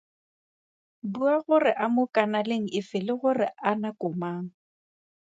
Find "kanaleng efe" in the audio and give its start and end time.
2.15-2.99